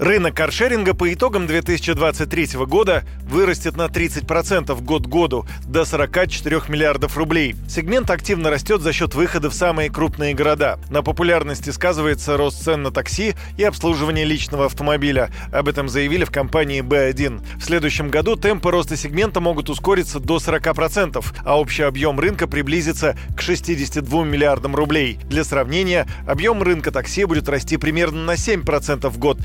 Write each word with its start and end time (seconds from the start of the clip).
Рынок 0.00 0.34
каршеринга 0.34 0.94
по 0.94 1.12
итогам 1.12 1.46
2023 1.46 2.56
года 2.64 3.04
вырастет 3.28 3.76
на 3.76 3.84
30% 3.84 4.82
год 4.82 5.06
году 5.06 5.44
до 5.66 5.84
44 5.84 6.62
миллиардов 6.68 7.18
рублей. 7.18 7.54
Сегмент 7.68 8.10
активно 8.10 8.48
растет 8.48 8.80
за 8.80 8.94
счет 8.94 9.14
выхода 9.14 9.50
в 9.50 9.54
самые 9.54 9.90
крупные 9.90 10.32
города. 10.32 10.78
На 10.88 11.02
популярности 11.02 11.68
сказывается 11.68 12.38
рост 12.38 12.64
цен 12.64 12.82
на 12.82 12.90
такси 12.90 13.34
и 13.58 13.62
обслуживание 13.62 14.24
личного 14.24 14.64
автомобиля. 14.64 15.28
Об 15.52 15.68
этом 15.68 15.86
заявили 15.86 16.24
в 16.24 16.30
компании 16.30 16.80
B1. 16.80 17.58
В 17.58 17.62
следующем 17.62 18.08
году 18.08 18.36
темпы 18.36 18.70
роста 18.70 18.96
сегмента 18.96 19.40
могут 19.40 19.68
ускориться 19.68 20.18
до 20.18 20.38
40%, 20.38 21.22
а 21.44 21.60
общий 21.60 21.82
объем 21.82 22.18
рынка 22.18 22.46
приблизится 22.46 23.18
к 23.36 23.42
62 23.42 24.24
миллиардам 24.24 24.74
рублей. 24.74 25.18
Для 25.28 25.44
сравнения, 25.44 26.06
объем 26.26 26.62
рынка 26.62 26.90
такси 26.90 27.26
будет 27.26 27.50
расти 27.50 27.76
примерно 27.76 28.24
на 28.24 28.32
7% 28.32 29.06
в 29.06 29.18
год 29.18 29.38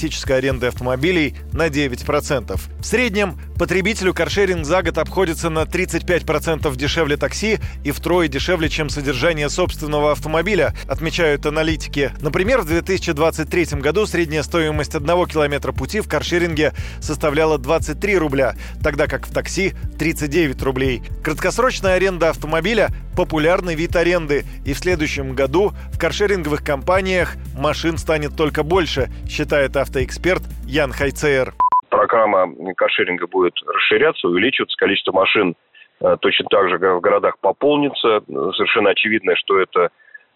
классической 0.00 0.38
аренды 0.38 0.66
автомобилей 0.66 1.34
на 1.52 1.66
9%. 1.66 2.58
В 2.80 2.86
среднем 2.86 3.38
потребителю 3.58 4.14
каршеринг 4.14 4.64
за 4.64 4.82
год 4.82 4.96
обходится 4.96 5.50
на 5.50 5.64
35% 5.64 6.74
дешевле 6.74 7.18
такси 7.18 7.58
и 7.84 7.90
втрое 7.90 8.28
дешевле, 8.28 8.70
чем 8.70 8.88
содержание 8.88 9.50
собственного 9.50 10.12
автомобиля, 10.12 10.74
отмечают 10.88 11.44
аналитики. 11.44 12.12
Например, 12.22 12.62
в 12.62 12.66
2023 12.66 13.78
году 13.80 14.06
средняя 14.06 14.42
стоимость 14.42 14.94
одного 14.94 15.26
километра 15.26 15.72
пути 15.72 16.00
в 16.00 16.08
каршеринге 16.08 16.72
составляла 17.00 17.58
23 17.58 18.16
рубля, 18.16 18.56
тогда 18.82 19.06
как 19.06 19.26
в 19.26 19.34
такси 19.34 19.74
39 19.98 20.62
рублей. 20.62 21.02
Краткосрочная 21.22 21.96
аренда 21.96 22.30
автомобиля– 22.30 22.88
популярный 23.16 23.74
вид 23.74 23.96
аренды, 23.96 24.44
и 24.64 24.72
в 24.72 24.78
следующем 24.78 25.34
году 25.34 25.72
в 25.92 25.98
каршеринговых 25.98 26.64
компаниях 26.64 27.36
машин 27.56 27.98
станет 27.98 28.36
только 28.36 28.62
больше, 28.62 29.08
считает 29.28 29.76
автоэксперт 29.76 30.42
Ян 30.66 30.92
Хайцер. 30.92 31.54
Программа 31.88 32.48
каршеринга 32.76 33.26
будет 33.26 33.54
расширяться, 33.66 34.28
увеличиваться, 34.28 34.76
количество 34.76 35.12
машин 35.12 35.54
э, 36.00 36.16
точно 36.20 36.46
так 36.50 36.68
же 36.68 36.78
в 36.78 37.00
городах 37.00 37.38
пополнится. 37.40 38.22
Совершенно 38.26 38.90
очевидно, 38.90 39.34
что 39.36 39.60
это, 39.60 39.80
э, 39.80 39.88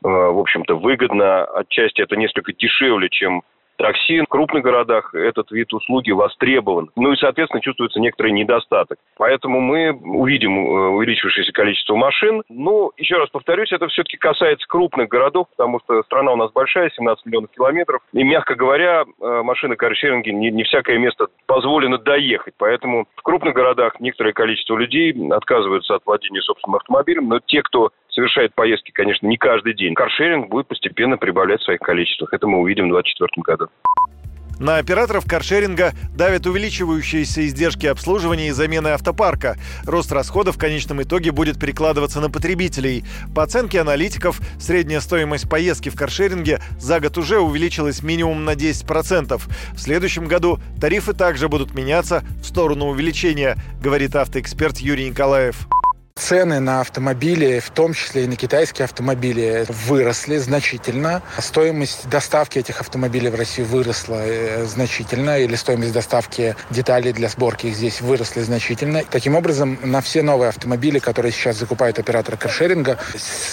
в 0.03 0.39
общем-то, 0.39 0.77
выгодно. 0.77 1.45
Отчасти 1.45 2.03
это 2.03 2.17
несколько 2.17 2.53
дешевле, 2.53 3.09
чем 3.09 3.43
такси 3.77 4.21
в 4.21 4.27
крупных 4.27 4.63
городах 4.63 5.15
этот 5.15 5.51
вид 5.51 5.73
услуги 5.73 6.11
востребован. 6.11 6.91
Ну 6.97 7.13
и, 7.13 7.17
соответственно, 7.17 7.63
чувствуется 7.63 8.01
некоторый 8.01 8.33
недостаток. 8.33 8.99
Поэтому 9.17 9.61
мы 9.61 9.93
увидим 9.93 10.59
э, 10.59 10.89
увеличившееся 10.89 11.53
количество 11.53 11.97
машин. 11.97 12.43
Но, 12.49 12.93
еще 12.97 13.17
раз 13.17 13.29
повторюсь, 13.31 13.73
это 13.73 13.89
все-таки 13.89 14.17
касается 14.17 14.67
крупных 14.69 15.09
городов, 15.09 15.47
потому 15.57 15.81
что 15.81 16.03
страна 16.03 16.33
у 16.33 16.37
нас 16.37 16.53
большая, 16.53 16.91
17 16.91 17.27
миллионов 17.27 17.51
километров. 17.51 18.03
И, 18.13 18.23
мягко 18.23 18.55
говоря, 18.55 19.05
э, 19.05 19.43
машины 19.43 19.77
каршеринги 19.77 20.31
не, 20.31 20.51
не 20.51 20.65
всякое 20.65 20.99
место 20.99 21.27
позволено 21.47 21.99
доехать. 21.99 22.55
Поэтому 22.59 23.07
в 23.17 23.23
крупных 23.23 23.55
городах 23.55 24.01
некоторое 24.01 24.33
количество 24.33 24.77
людей 24.77 25.15
отказываются 25.31 25.95
от 25.97 26.07
владения 26.07 26.41
собственным 26.43 26.77
автомобилем. 26.77 27.29
Но 27.29 27.41
те, 27.41 27.63
кто 27.63 27.91
совершает 28.15 28.55
поездки, 28.55 28.91
конечно, 28.93 29.27
не 29.27 29.37
каждый 29.37 29.75
день, 29.75 29.95
каршеринг 29.95 30.49
будет 30.49 30.69
постепенно 30.69 31.17
прибавлять 31.17 31.61
в 31.61 31.65
своих 31.65 31.81
количествах. 31.81 32.33
Это 32.33 32.47
мы 32.47 32.61
увидим 32.61 32.89
в 32.89 32.93
2024 32.93 33.43
году. 33.43 33.69
На 34.61 34.79
операторов 34.79 35.25
каршеринга 35.27 35.95
давят 36.15 36.47
увеличивающиеся 36.47 37.45
издержки 37.45 37.87
обслуживания 37.87 38.49
и 38.49 38.53
замены 38.53 38.89
автопарка. 38.89 39.57
Рост 39.85 40.13
расходов 40.13 40.55
в 40.55 40.59
конечном 40.61 41.03
итоге 41.03 41.33
будет 41.33 41.59
перекладываться 41.59 42.21
на 42.21 42.31
потребителей. 42.31 43.05
По 43.35 43.43
оценке 43.43 43.81
аналитиков, 43.81 44.41
средняя 44.61 45.01
стоимость 45.01 45.51
поездки 45.51 45.89
в 45.89 45.97
каршеринге 45.97 46.61
за 46.79 47.01
год 47.01 47.19
уже 47.19 47.41
увеличилась 47.41 48.05
минимум 48.05 48.45
на 48.45 48.55
10%. 48.55 49.43
В 49.75 49.81
следующем 49.81 50.27
году 50.27 50.61
тарифы 50.81 51.15
также 51.15 51.49
будут 51.49 51.75
меняться 51.75 52.23
в 52.41 52.45
сторону 52.45 52.87
увеличения, 52.87 53.57
говорит 53.83 54.15
автоэксперт 54.15 54.79
Юрий 54.79 55.11
Николаев. 55.11 55.67
Цены 56.25 56.59
на 56.59 56.81
автомобили, 56.81 57.59
в 57.59 57.69
том 57.69 57.93
числе 57.93 58.25
и 58.25 58.27
на 58.27 58.35
китайские 58.35 58.85
автомобили, 58.85 59.67
выросли 59.69 60.39
значительно. 60.39 61.21
Стоимость 61.39 62.09
доставки 62.09 62.59
этих 62.59 62.81
автомобилей 62.81 63.29
в 63.29 63.35
Россию 63.35 63.67
выросла 63.67 64.23
э, 64.25 64.65
значительно, 64.65 65.39
или 65.39 65.55
стоимость 65.55 65.93
доставки 65.93 66.57
деталей 66.71 67.13
для 67.13 67.29
сборки 67.29 67.67
их 67.67 67.77
здесь 67.77 68.01
выросла 68.01 68.43
значительно. 68.43 69.03
Таким 69.05 69.37
образом, 69.37 69.79
на 69.83 70.01
все 70.01 70.23
новые 70.23 70.49
автомобили, 70.49 70.99
которые 70.99 71.31
сейчас 71.31 71.59
закупают 71.59 71.99
операторы 71.99 72.39
каршеринга, 72.39 72.99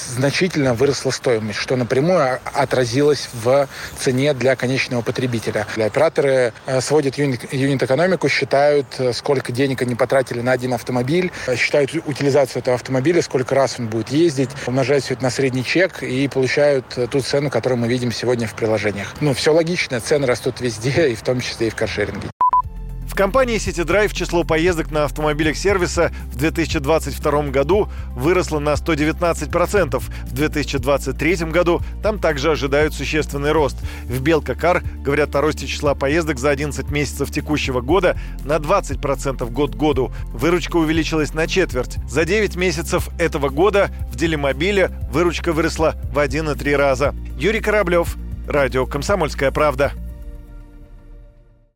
значительно 0.08 0.74
выросла 0.74 1.12
стоимость, 1.12 1.60
что 1.60 1.76
напрямую 1.76 2.40
отразилось 2.54 3.28
в 3.34 3.68
цене 4.00 4.34
для 4.34 4.56
конечного 4.56 5.02
потребителя. 5.02 5.68
Для 5.76 5.88
операторы 5.88 6.54
э, 6.66 6.80
сводят 6.80 7.18
юнит-экономику, 7.18 8.30
считают, 8.30 8.88
э, 8.98 9.12
сколько 9.12 9.52
денег 9.52 9.82
они 9.82 9.96
потратили 9.96 10.40
на 10.40 10.54
один 10.54 10.74
автомобиль, 10.74 11.34
считают 11.58 11.94
утилизацию 12.06 12.61
этого 12.62 12.76
автомобиля, 12.76 13.22
сколько 13.22 13.56
раз 13.56 13.80
он 13.80 13.88
будет 13.88 14.10
ездить, 14.10 14.50
умножают 14.66 15.04
все 15.04 15.16
это 15.16 15.24
на 15.24 15.30
средний 15.30 15.64
чек 15.64 16.04
и 16.04 16.28
получают 16.28 16.98
э, 16.98 17.08
ту 17.08 17.22
цену, 17.22 17.50
которую 17.50 17.80
мы 17.80 17.88
видим 17.88 18.12
сегодня 18.12 18.48
в 18.48 18.56
приложениях. 18.56 19.14
Ну, 19.20 19.34
все 19.34 19.54
логично, 19.54 20.00
цены 20.00 20.26
растут 20.26 20.62
везде, 20.62 21.10
и 21.12 21.16
в 21.16 21.22
том 21.22 21.42
числе 21.42 21.68
и 21.68 21.70
в 21.70 21.76
каршеринге. 21.76 22.30
Компании 23.22 23.58
City 23.58 23.86
Drive 23.86 24.16
число 24.16 24.44
поездок 24.44 24.90
на 24.90 25.04
автомобилях 25.04 25.56
сервиса 25.56 26.12
в 26.32 26.38
2022 26.38 27.44
году 27.52 27.88
выросло 28.16 28.58
на 28.58 28.74
119%. 28.74 30.00
В 30.00 30.34
2023 30.34 31.36
году 31.52 31.84
там 32.02 32.18
также 32.18 32.50
ожидают 32.50 32.96
существенный 32.96 33.52
рост. 33.52 33.78
В 34.06 34.20
Белка 34.24 34.56
Кар 34.56 34.82
говорят 35.04 35.36
о 35.36 35.42
росте 35.42 35.68
числа 35.68 35.94
поездок 35.94 36.40
за 36.40 36.50
11 36.50 36.90
месяцев 36.90 37.30
текущего 37.30 37.82
года 37.82 38.18
на 38.44 38.56
20% 38.56 39.48
год 39.52 39.76
году. 39.76 40.12
Выручка 40.34 40.78
увеличилась 40.78 41.36
на 41.36 41.46
четверть. 41.46 41.98
За 42.10 42.26
9 42.26 42.56
месяцев 42.56 43.08
этого 43.20 43.50
года 43.50 43.92
в 44.12 44.16
Делимобиле 44.16 44.90
выручка 45.12 45.54
выросла 45.54 45.94
в 46.12 46.18
1,3 46.18 46.76
раза. 46.76 47.14
Юрий 47.38 47.62
Кораблев, 47.62 48.18
Радио 48.48 48.88
«Комсомольская 48.88 49.52
правда». 49.52 49.94